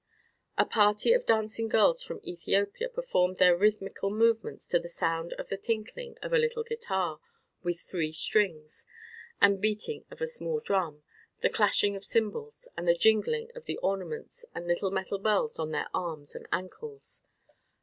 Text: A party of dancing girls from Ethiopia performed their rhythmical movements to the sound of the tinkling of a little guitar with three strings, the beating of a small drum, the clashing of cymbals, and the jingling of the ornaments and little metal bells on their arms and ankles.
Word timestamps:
A 0.57 0.65
party 0.65 1.13
of 1.13 1.27
dancing 1.27 1.67
girls 1.67 2.01
from 2.01 2.21
Ethiopia 2.23 2.89
performed 2.89 3.37
their 3.37 3.55
rhythmical 3.55 4.09
movements 4.09 4.65
to 4.69 4.79
the 4.79 4.89
sound 4.89 5.33
of 5.33 5.49
the 5.49 5.57
tinkling 5.57 6.17
of 6.23 6.33
a 6.33 6.39
little 6.39 6.63
guitar 6.63 7.19
with 7.61 7.79
three 7.81 8.11
strings, 8.11 8.87
the 9.39 9.49
beating 9.49 10.03
of 10.09 10.19
a 10.19 10.25
small 10.25 10.59
drum, 10.59 11.03
the 11.41 11.51
clashing 11.51 11.95
of 11.95 12.03
cymbals, 12.03 12.67
and 12.75 12.87
the 12.87 12.97
jingling 12.97 13.51
of 13.53 13.65
the 13.65 13.77
ornaments 13.83 14.43
and 14.55 14.65
little 14.67 14.89
metal 14.89 15.19
bells 15.19 15.59
on 15.59 15.69
their 15.69 15.85
arms 15.93 16.33
and 16.33 16.47
ankles. 16.51 17.21